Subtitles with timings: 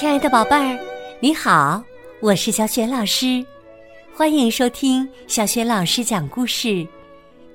[0.00, 0.80] 亲爱的宝贝儿，
[1.20, 1.84] 你好，
[2.20, 3.44] 我是小雪老师，
[4.14, 6.88] 欢迎收听小雪老师讲故事，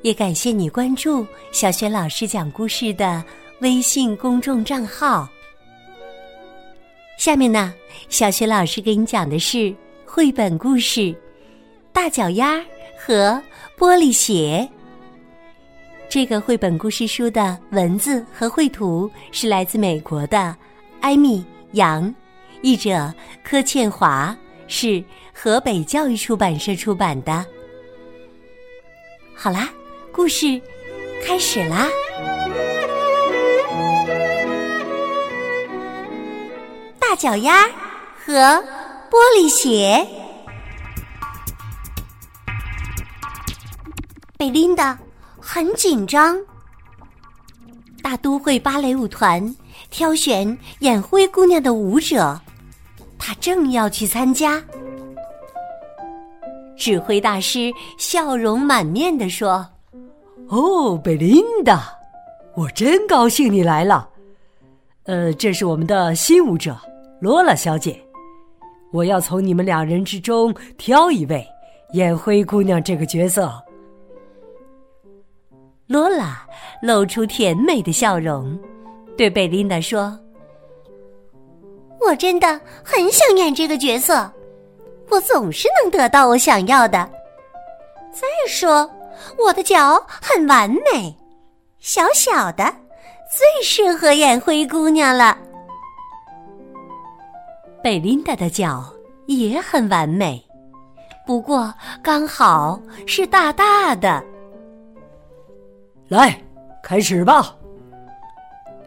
[0.04, 3.24] 也感谢你关注小雪老师讲故事的
[3.62, 5.28] 微信公众账号。
[7.17, 7.74] 下面呢，
[8.10, 9.75] 小雪老师给你讲的是
[10.06, 11.02] 绘本故事
[11.92, 12.63] 《大脚丫
[12.96, 13.42] 和
[13.75, 14.70] 玻璃鞋》。
[16.07, 20.55] 这个绘本故事书的文字和绘图是来自美国的
[21.02, 22.13] 艾米杨。
[22.62, 24.36] 译者柯倩华
[24.68, 27.45] 是河北教育出版社出版的。
[29.36, 29.70] 好啦，
[30.12, 30.59] 故事
[31.23, 31.88] 开始啦！
[37.00, 37.68] 大脚丫
[38.26, 38.34] 和
[39.12, 40.06] 玻璃鞋。
[44.38, 44.98] 贝琳达
[45.40, 46.38] 很紧张。
[48.02, 49.56] 大都会芭蕾舞团
[49.90, 52.40] 挑选演灰姑娘的舞者。
[53.28, 54.64] 他正要去参加，
[56.78, 59.68] 指挥大师笑容满面的说
[60.48, 61.90] ：“哦，贝琳达，
[62.53, 64.08] 我真高兴你来了。
[65.06, 66.78] 呃，这是我们的新舞者
[67.20, 68.00] 罗拉小姐，
[68.92, 71.44] 我要从你们两人之中挑一位
[71.94, 73.52] 演灰姑娘这个角色。”
[75.88, 76.48] 罗拉
[76.80, 78.56] 露出甜美的笑容，
[79.18, 80.16] 对贝琳达说。
[82.06, 84.31] 我真的很想演这个角色，
[85.09, 87.09] 我总是能得到我想要的。
[88.12, 88.89] 再说，
[89.39, 91.16] 我的脚很完美，
[91.80, 92.64] 小小的，
[93.30, 95.36] 最适合演灰姑娘了。
[97.84, 98.86] 贝琳达的脚
[99.25, 100.44] 也很完美，
[101.25, 104.23] 不过刚好是大大的。
[106.08, 106.40] 来，
[106.84, 107.56] 开始吧！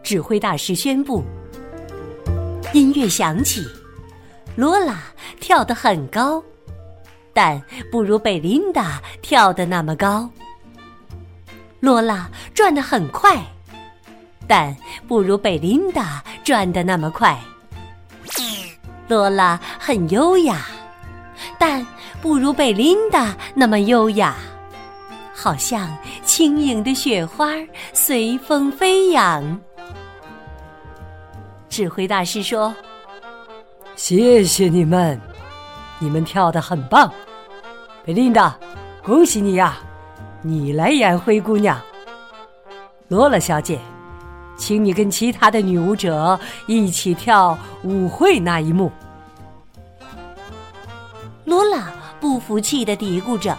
[0.01, 1.21] 指挥大师宣布。
[2.71, 3.67] 音乐响起，
[4.55, 5.01] 罗拉
[5.39, 6.43] 跳得很高，
[7.33, 7.59] 但
[7.91, 10.29] 不如贝琳达跳得那么高。
[11.79, 13.43] 罗拉转得很快，
[14.47, 14.75] 但
[15.07, 17.39] 不如贝琳达转得那么快。
[19.07, 20.67] 罗拉很优雅，
[21.57, 21.83] 但
[22.21, 24.35] 不如贝琳达那么优雅，
[25.33, 27.47] 好像轻盈的雪花
[27.93, 29.59] 随风飞扬。
[31.79, 32.75] 指挥大师说
[33.95, 35.17] ：“谢谢你们，
[35.97, 37.09] 你们跳的很棒，
[38.03, 38.53] 贝琳达，
[39.01, 39.77] 恭喜你呀！
[40.41, 41.79] 你来演灰姑娘。
[43.07, 43.79] 罗拉小姐，
[44.57, 48.91] 请你跟其他的女舞者一起跳舞会那一幕。”
[51.47, 53.57] 罗拉不服气的嘀咕着：“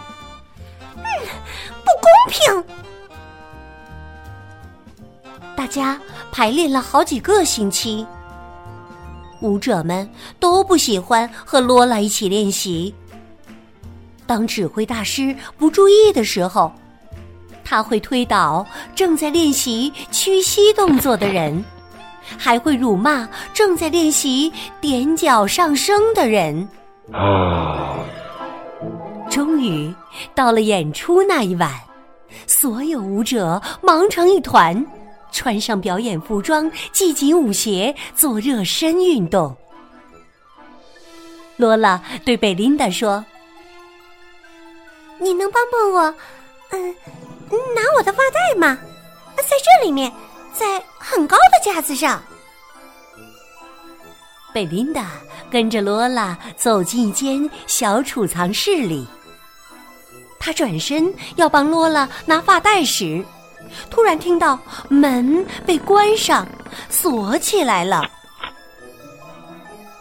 [0.95, 1.05] 嗯，
[1.85, 2.65] 不公平。”
[5.61, 6.01] 大家。
[6.33, 8.07] 排练了好几个星期，
[9.41, 12.95] 舞者们都不喜欢和罗拉一起练习。
[14.27, 16.73] 当指挥大师不注意的时候，
[17.63, 21.63] 他会推倒正在练习屈膝动作的人，
[22.39, 24.51] 还会辱骂正在练习
[24.81, 26.67] 踮脚上升的人。
[29.29, 29.95] 终于
[30.35, 31.71] 到了演出那一晚，
[32.47, 34.83] 所有舞者忙成一团。
[35.33, 39.57] 穿上表演服装，系紧舞鞋，做热身运动。
[41.57, 43.25] 罗拉对贝琳达说
[45.19, 46.15] ：“你能帮帮我，
[46.71, 46.95] 嗯，
[47.75, 48.79] 拿我的发带吗？
[49.37, 50.13] 在这里面，
[50.53, 52.23] 在很高的架子上。”
[54.53, 55.13] 贝琳达
[55.51, 59.07] 跟着罗拉走进一间小储藏室里，
[60.39, 63.25] 他转身要帮罗拉拿发带时。
[63.91, 64.59] 突然听到
[64.89, 66.47] 门被关上，
[66.89, 68.03] 锁起来了。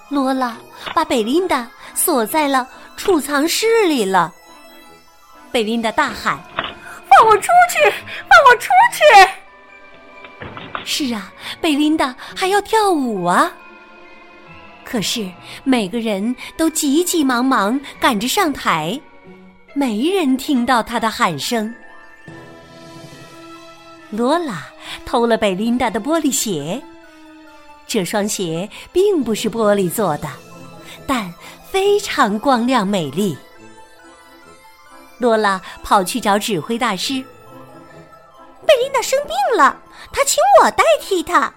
[0.09, 0.57] 罗拉
[0.94, 4.34] 把贝琳达锁在了储藏室里了。
[5.52, 6.40] 贝琳达大喊
[7.09, 7.90] ：“放我出去！
[7.90, 9.03] 放我出去！”
[10.86, 11.31] 是啊，
[11.62, 13.51] 贝琳达还要跳舞啊。
[14.83, 15.30] 可是
[15.63, 19.00] 每个人都急急忙忙赶着上台，
[19.75, 21.72] 没人听到他的喊声。
[24.11, 24.65] 罗拉
[25.06, 26.81] 偷了贝琳达的玻璃鞋。
[27.88, 30.27] 这双鞋并不是玻璃做的，
[31.07, 31.33] 但
[31.71, 33.38] 非常光亮美丽。
[35.17, 37.23] 罗拉跑去找指挥大师。
[38.65, 39.75] 贝琳达生病了，
[40.12, 41.51] 他请我代替她。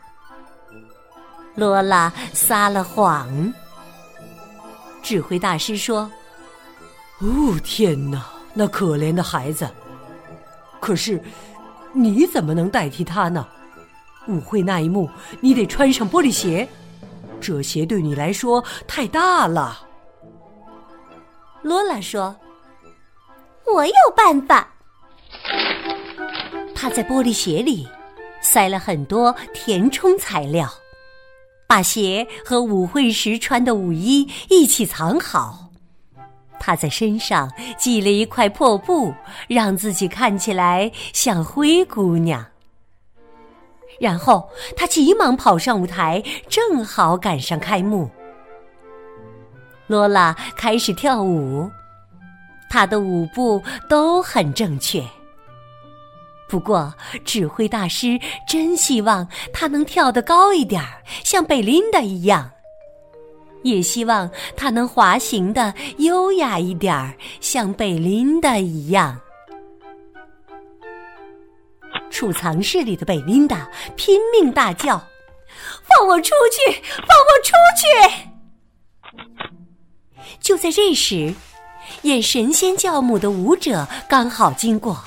[1.55, 3.53] 罗拉撒了谎。
[5.03, 6.11] 指挥大师说
[7.21, 8.25] ：“哦，天哪，
[8.55, 9.69] 那可怜的孩子！
[10.81, 11.23] 可是……”
[11.93, 13.47] 你怎么能代替他呢？
[14.29, 15.11] 舞会那一幕，
[15.41, 16.69] 你得穿上玻璃鞋。
[17.41, 19.87] 这鞋对你来说太大了。
[21.63, 22.37] 罗拉说
[23.75, 24.69] ：“我有办法。”
[26.75, 27.87] 他在玻璃鞋里
[28.41, 30.69] 塞了很多填充材料，
[31.67, 35.62] 把鞋和舞会时穿的舞衣一起藏好。
[36.65, 39.13] 他在身上系了一块破布，
[39.49, 42.47] 让自己看起来像灰姑娘。
[43.99, 48.09] 然后他急忙跑上舞台，正好赶上开幕。
[49.89, 51.69] 罗拉开始跳舞，
[52.71, 55.03] 她的舞步都很正确。
[56.49, 56.95] 不过，
[57.25, 62.53] 指挥大师真希望她能跳得高一点儿，像贝琳达一样。
[63.63, 69.21] 也希望他能滑行的优雅一点儿，像贝琳达一样。
[72.11, 74.99] 储藏室里的贝琳达拼命大叫
[75.83, 76.81] ：“放我出去！
[76.99, 77.87] 放我出去！”
[80.41, 81.35] 就在这时，
[82.03, 85.03] 演神仙教母的舞者刚好经过。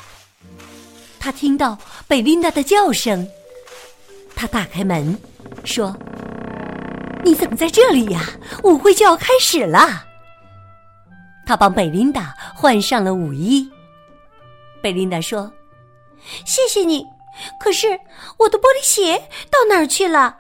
[1.19, 1.77] 他听到
[2.07, 3.27] 贝琳达的叫声，
[4.35, 5.17] 他打开门，
[5.63, 5.95] 说。
[7.25, 8.21] 你怎么在这里呀？
[8.63, 10.05] 舞会就要开始了。
[11.43, 13.67] 他帮贝琳达换上了舞衣。
[14.79, 15.51] 贝琳达说
[16.45, 17.03] ：“谢谢你，
[17.59, 17.99] 可是
[18.37, 19.17] 我的玻璃鞋
[19.49, 20.37] 到哪儿去了？”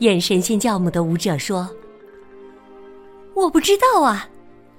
[0.00, 1.66] 演神仙教母的舞者说
[3.34, 4.28] ：“我不知道啊，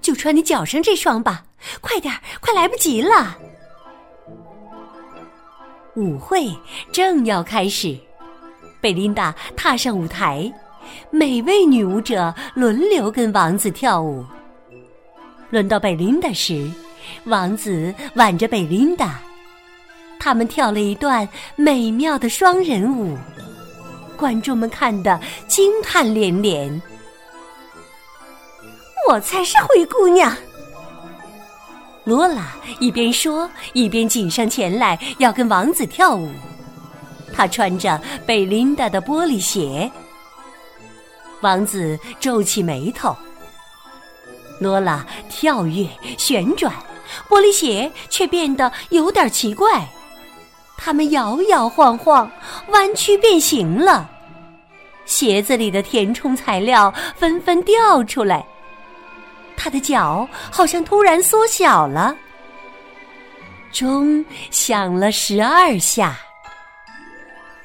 [0.02, 1.44] 就穿你脚上这双吧。
[1.81, 3.36] 快点，快来不及了。”
[5.98, 6.48] 舞会
[6.92, 8.00] 正要开始。
[8.86, 10.54] 贝琳达踏上舞台，
[11.10, 14.24] 每位女舞者轮流跟王子跳舞。
[15.50, 16.70] 轮到贝琳达时，
[17.24, 19.20] 王子挽着贝琳达，
[20.20, 23.18] 他们跳了一段美妙的双人舞，
[24.16, 26.80] 观众们看得惊叹连连。
[29.10, 30.31] 我才是灰姑娘！
[32.04, 36.30] 罗拉一边说，一边挤上前来要跟王子跳舞。
[37.36, 39.92] 他穿着贝琳达的玻璃鞋，
[41.42, 43.16] 王子皱起眉头。
[44.60, 45.86] 罗拉跳跃
[46.18, 46.74] 旋转，
[47.28, 49.86] 玻璃鞋却变得有点奇怪，
[50.78, 52.32] 它们摇摇晃晃，
[52.70, 54.10] 弯曲变形了。
[55.06, 58.44] 鞋子里的填充材料纷纷掉出来，
[59.58, 62.16] 他的脚好像突然缩小了。
[63.72, 66.18] 钟响了十二下。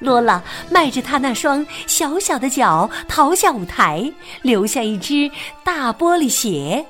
[0.00, 4.12] 罗拉迈着她那双小小的脚逃下舞台，
[4.42, 5.30] 留下一只
[5.62, 6.84] 大玻璃鞋。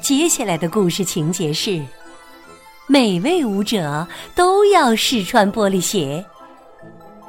[0.00, 1.82] 接下来的故事情节是：
[2.86, 6.24] 每位舞者都要试穿玻璃鞋。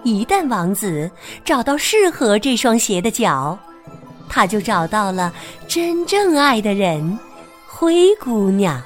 [0.04, 1.10] 一旦王子
[1.46, 3.58] 找到适合这双鞋的脚，
[4.28, 5.32] 他就找到了
[5.68, 7.20] 真正爱的人——
[7.68, 8.82] 灰姑娘。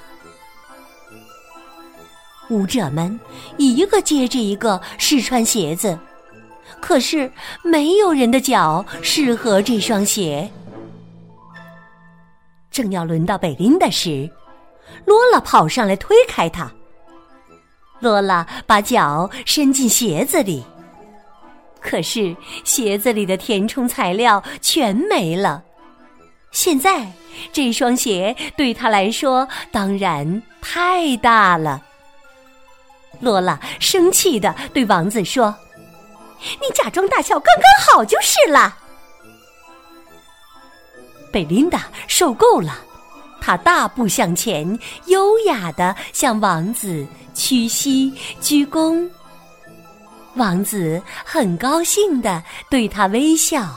[2.49, 3.19] 舞者们
[3.57, 5.97] 一个接着一个试穿鞋子，
[6.79, 7.31] 可是
[7.63, 10.49] 没有人的脚适合这双鞋。
[12.69, 14.29] 正要轮到贝琳达时，
[15.05, 16.71] 罗拉跑上来推开她。
[17.99, 20.63] 罗拉把脚伸进鞋子里，
[21.79, 25.63] 可是鞋子里的填充材料全没了。
[26.51, 27.11] 现在
[27.51, 31.81] 这双鞋对她来说当然太大了。
[33.19, 35.53] 罗拉生气的对王子说
[36.61, 38.77] ：“你假装大笑刚刚好就是了。”
[41.31, 42.79] 贝琳达受够了，
[43.41, 49.09] 她大步向前，优雅的向王子屈膝鞠躬。
[50.35, 53.67] 王子很高兴的对她微笑，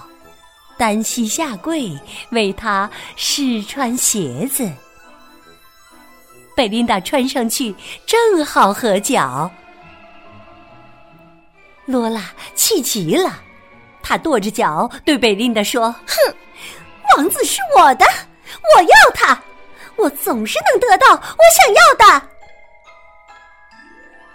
[0.76, 1.98] 单膝下跪
[2.30, 4.70] 为她试穿鞋子。
[6.58, 7.72] 贝琳达穿上去
[8.04, 9.48] 正好合脚。
[11.86, 13.40] 罗拉气极了，
[14.02, 16.34] 她跺着脚对贝琳达说：“哼，
[17.16, 18.04] 王子是我的，
[18.74, 19.40] 我要他，
[19.94, 22.28] 我总是能得到我想要的。”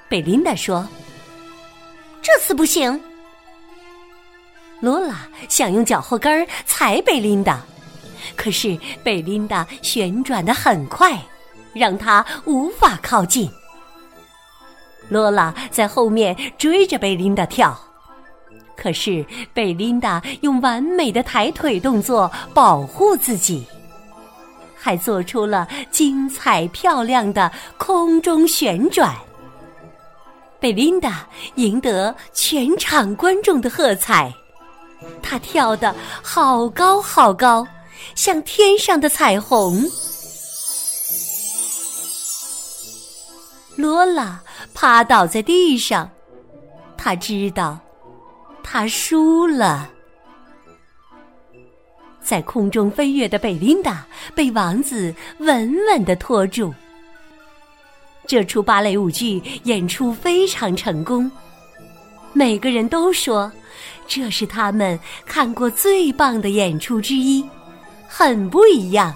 [0.08, 0.88] 贝琳达说
[2.24, 2.98] ：“这次不行。”
[4.80, 7.60] 罗拉想用脚后跟踩贝琳达，
[8.38, 11.20] 可是贝琳达旋转的很快。
[11.74, 13.50] 让他无法靠近。
[15.10, 17.78] 罗拉在后面追着贝琳达跳，
[18.76, 23.68] 可是贝琳达用完美的抬腿动作保护自己，
[24.76, 29.14] 还做出了精彩漂亮的空中旋转。
[30.60, 34.34] 贝琳达赢得全场观众的喝彩，
[35.22, 37.68] 她跳得好高好高，
[38.16, 39.84] 像天上的彩虹。
[43.76, 44.40] 罗拉
[44.74, 46.10] 趴倒在地上，
[46.96, 47.80] 他知道，
[48.62, 49.90] 他输了。
[52.22, 56.74] 在空中飞跃的贝琳达被王子稳稳的拖住。
[58.26, 61.30] 这出芭蕾舞剧演出非常成功，
[62.32, 63.52] 每个人都说
[64.08, 67.44] 这是他们看过最棒的演出之一，
[68.08, 69.14] 很不一样，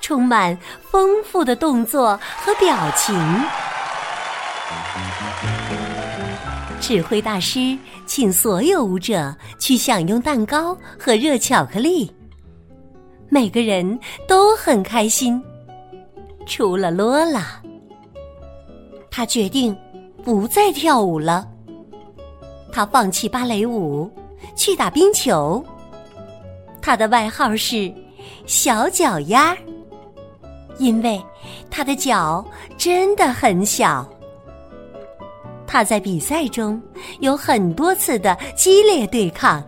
[0.00, 0.58] 充满
[0.90, 3.14] 丰富的动作和表情。
[6.80, 12.12] 指挥大师请所有舞者去享用蛋糕和热巧克力，
[13.28, 15.42] 每个人都很开心，
[16.44, 17.62] 除了罗拉。
[19.10, 19.76] 他决定
[20.24, 21.48] 不再跳舞了。
[22.72, 24.10] 他放弃芭蕾舞，
[24.56, 25.64] 去打冰球。
[26.80, 27.92] 他的外号是
[28.44, 29.56] “小脚丫”，
[30.78, 31.22] 因为
[31.70, 32.44] 他的脚
[32.76, 34.06] 真的很小。
[35.72, 36.78] 他在比赛中
[37.20, 39.64] 有很多次的激烈对抗，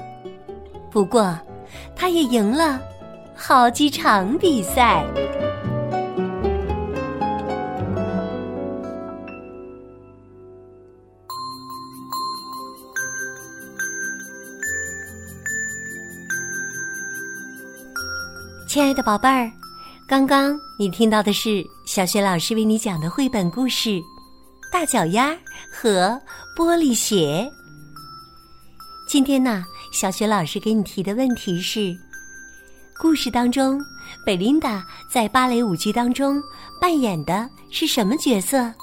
[0.91, 1.35] 不过
[1.97, 2.79] 他也赢了
[3.35, 5.03] 好几场比赛。
[18.69, 19.51] 亲爱的宝贝儿，
[20.07, 23.89] 刚刚你听到的是小学老师为你讲的绘本故事
[24.75, 25.33] 《大脚丫
[25.71, 26.21] 和
[26.57, 27.49] 玻璃鞋》。
[29.07, 31.97] 今天呢，小雪老师给你提的问题是：
[32.99, 33.81] 故事当中，
[34.27, 36.43] 贝琳达在芭蕾舞剧当中
[36.81, 38.75] 扮演的是什么角色？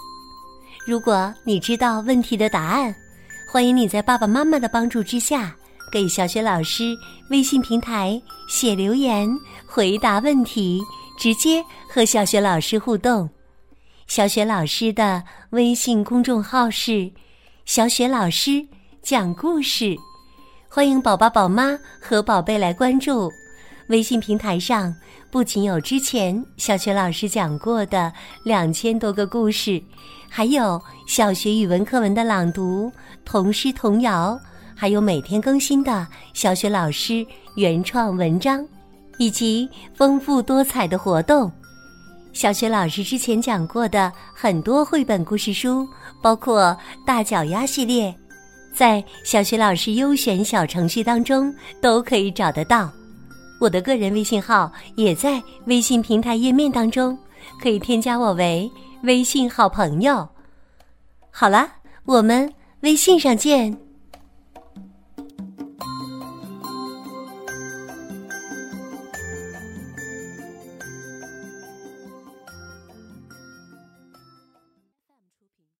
[0.87, 2.95] 如果你知道问题的答案，
[3.51, 5.53] 欢迎你在爸爸妈妈的帮助之下。
[5.91, 6.97] 给小雪老师
[7.31, 8.17] 微信平台
[8.47, 9.29] 写留言，
[9.65, 10.79] 回答问题，
[11.19, 13.29] 直接和小雪老师互动。
[14.13, 17.09] 小雪老师的微信公众号是
[17.63, 18.67] “小雪老师
[19.01, 19.95] 讲故事”，
[20.67, 23.31] 欢迎宝宝、宝妈和宝贝来关注。
[23.87, 24.93] 微信平台上
[25.31, 28.11] 不仅有之前小雪老师讲过的
[28.43, 29.81] 两千多个故事，
[30.29, 32.91] 还有小学语文课文的朗读、
[33.23, 34.37] 童诗童谣。
[34.75, 37.25] 还有每天更新的小学老师
[37.55, 38.67] 原创文章，
[39.17, 41.49] 以及丰富多彩的活动。
[42.33, 45.87] 小学老师之前讲过的很多绘本故事书，
[46.21, 48.13] 包括大脚丫系列，
[48.73, 52.89] 在小学老师优选小程序当中都可以找得到。
[53.59, 57.17] 我的个人微信号也在微信平台页面当中，
[57.61, 58.71] 可以添加我为
[59.03, 60.27] 微信好朋友。
[61.29, 61.69] 好了，
[62.05, 63.77] 我们微信上见。